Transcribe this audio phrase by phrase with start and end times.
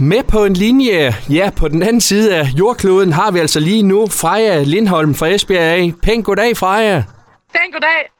[0.00, 3.82] Med på en linje, ja, på den anden side af jordkloden har vi altså lige
[3.82, 5.92] nu Freja Lindholm fra Esbjerg af.
[6.02, 7.02] Pænt goddag, Freja.
[7.54, 8.10] Pænt goddag.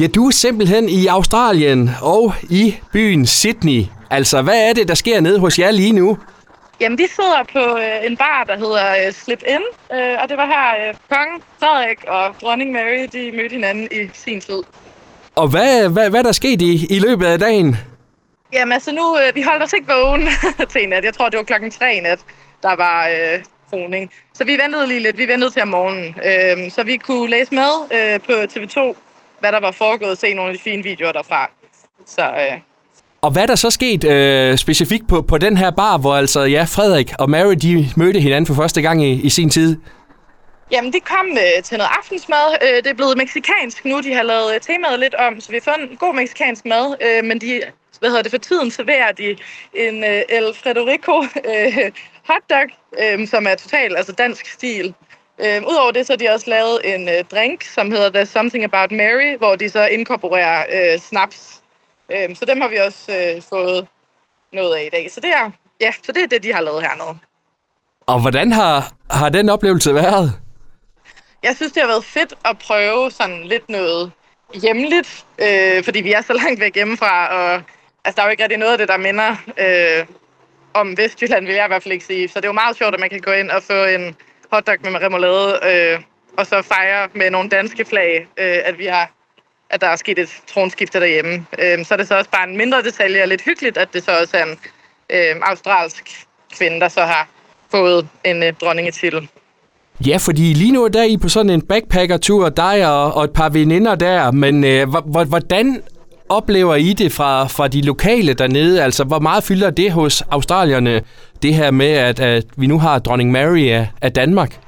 [0.00, 3.84] Ja, du er simpelthen i Australien og i byen Sydney.
[4.10, 6.18] Altså, hvad er det, der sker nede hos jer lige nu?
[6.80, 10.36] Jamen, vi sidder på øh, en bar, der hedder øh, Slip In, øh, og det
[10.36, 14.62] var her øh, kongen, Frederik og dronning Mary, de mødte hinanden i sin tid.
[15.36, 17.76] Og hvad, hvad, hvad er der sket i, i løbet af dagen?
[18.52, 20.28] Jamen, altså nu, øh, vi holdt os ikke vågen
[20.72, 21.04] til nat.
[21.04, 22.18] Jeg tror, det var klokken tre nat,
[22.62, 24.10] der var øh, kroning.
[24.34, 25.18] Så vi ventede lige lidt.
[25.18, 26.14] Vi ventede til om morgenen.
[26.24, 28.96] Øh, så vi kunne læse med øh, på TV2,
[29.40, 31.50] hvad der var foregået, og se nogle af de fine videoer derfra.
[32.06, 32.58] Så øh,
[33.20, 36.62] Og hvad der så sket øh, specifikt på, på den her bar, hvor altså, ja,
[36.62, 39.76] Frederik og Mary, de mødte hinanden for første gang i, i sin tid?
[40.70, 42.56] Jamen, de kom øh, til noget aftensmad.
[42.62, 44.00] Øh, det er blevet meksikansk nu.
[44.00, 46.96] De har lavet øh, temaet lidt om, så vi har fået en god meksikansk mad.
[47.00, 47.62] Øh, men de,
[48.00, 49.36] hvad hedder det, for tiden serverer de
[49.74, 51.92] en øh, El Frederico øh,
[52.28, 52.68] hotdog,
[53.02, 54.94] øh, som er totalt altså dansk stil.
[55.38, 58.64] Øh, Udover det, så har de også lavet en øh, drink, som hedder The Something
[58.64, 61.62] About Mary, hvor de så inkorporerer øh, snaps.
[62.12, 63.86] Øh, så dem har vi også øh, fået
[64.52, 65.10] noget af i dag.
[65.10, 65.50] Så det er,
[65.80, 67.18] ja, så det er det, de har lavet hernede.
[68.06, 70.45] Og hvordan har, har den oplevelse været?
[71.46, 74.12] Jeg synes, det har været fedt at prøve sådan lidt noget
[74.54, 77.62] hjemligt, øh, fordi vi er så langt væk hjemmefra, og
[78.04, 80.06] altså, der er jo ikke rigtig noget af det, der minder øh,
[80.74, 82.28] om Vestjylland, vil jeg i hvert fald ikke sige.
[82.28, 84.16] Så det er jo meget sjovt, at man kan gå ind og få en
[84.52, 86.00] hotdog med remoulade, øh,
[86.36, 89.10] og så fejre med nogle danske flag, øh, at vi har
[89.70, 91.46] at der er sket et tronskifte derhjemme.
[91.58, 94.04] Øh, så er det så også bare en mindre detalje, og lidt hyggeligt, at det
[94.04, 94.58] så også er en
[95.10, 96.26] øh, australsk
[96.58, 97.28] kvinde, der så har
[97.70, 99.28] fået en øh, dronningetitel.
[100.06, 103.30] Ja, fordi lige nu er der I på sådan en backpacker-tur, dig og, og et
[103.32, 105.82] par veninder der, men øh, hvor- hvordan
[106.28, 108.82] oplever I det fra, fra de lokale dernede?
[108.82, 111.02] Altså, hvor meget fylder det hos australierne,
[111.42, 114.58] det her med, at, at vi nu har dronning Mary af, af Danmark?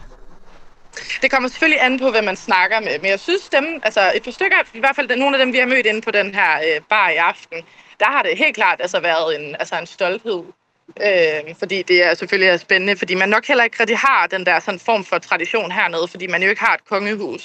[1.23, 4.23] Det kommer selvfølgelig an på, hvad man snakker med, men jeg synes dem, altså et
[4.23, 6.53] par stykker, i hvert fald nogle af dem, vi har mødt inde på den her
[6.67, 7.59] øh, bar i aften,
[8.01, 10.43] der har det helt klart altså været en, altså en stolthed.
[10.89, 14.47] Øh, fordi det er selvfølgelig er spændende, fordi man nok heller ikke rigtig har den
[14.47, 17.43] der sådan form for tradition hernede, fordi man jo ikke har et kongehus.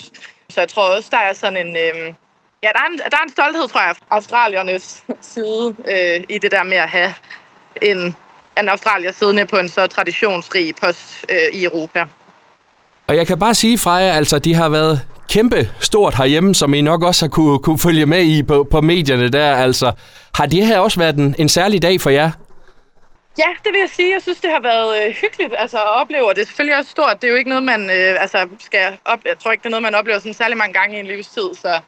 [0.50, 1.76] Så jeg tror også, der er sådan en...
[1.76, 2.14] Øh,
[2.64, 6.38] ja, der er en, der er en stolthed, tror jeg, fra australiernes side øh, i
[6.38, 7.14] det der med at have
[7.82, 8.16] en,
[8.60, 12.06] en australier siddende på en så traditionsrig post øh, i Europa.
[13.08, 16.74] Og jeg kan bare sige fra jer, altså, de har været kæmpe stort herhjemme, som
[16.74, 19.56] I nok også har kunne, kunne følge med i på, på medierne der.
[19.56, 19.92] Altså,
[20.36, 22.32] har det her også været en, en særlig dag for jer?
[23.38, 24.14] Ja, det vil jeg sige.
[24.14, 26.92] Jeg synes, det har været øh, hyggeligt altså, at opleve, og det er selvfølgelig også
[26.92, 27.22] stort.
[27.22, 29.20] Det er jo ikke noget, man øh, altså, skal op...
[29.26, 31.50] Jeg tror ikke, det er noget, man oplever sådan særlig mange gange i en livstid,
[31.62, 31.80] så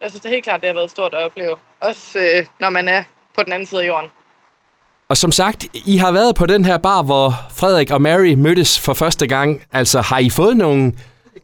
[0.00, 1.56] jeg synes det er helt klart, det har været stort at opleve.
[1.80, 3.02] Også øh, når man er
[3.36, 4.10] på den anden side af jorden.
[5.08, 8.80] Og som sagt, I har været på den her bar, hvor Frederik og Mary mødtes
[8.80, 9.62] for første gang.
[9.72, 10.92] Altså, har I fået nogle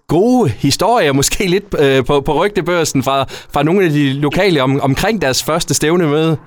[0.06, 4.80] gode historier, måske lidt øh, på, på rygtebørsen fra, fra nogle af de lokale om,
[4.80, 6.38] omkring deres første stævnemøde?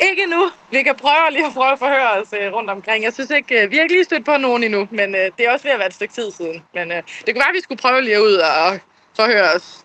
[0.00, 0.50] Ikke nu.
[0.70, 3.04] Vi kan prøve lige at prøve at forhøre os øh, rundt omkring.
[3.04, 5.46] Jeg synes ikke, øh, vi har ikke lige stødt på nogen endnu, men øh, det
[5.46, 6.62] er også ved at være et stykke tid siden.
[6.74, 8.78] Men øh, det kunne være, at vi skulle prøve lige ud og
[9.16, 9.78] forhøre os.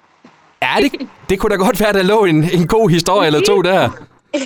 [0.61, 3.61] Ja, det, det kunne da godt være, der lå en, en god historie eller to
[3.61, 3.89] der.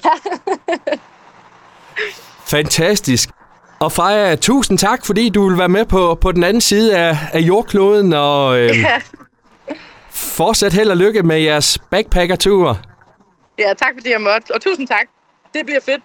[2.48, 3.30] Fantastisk.
[3.80, 7.18] Og Freja, tusind tak, fordi du vil være med på, på den anden side af,
[7.34, 9.02] af jordkloden, og øh, Ja.
[10.12, 12.80] fortsat held og lykke med jeres backpackertur.
[13.60, 15.08] ja, tak fordi jeg måtte, og tusind tak.
[15.54, 16.04] Det bliver fedt.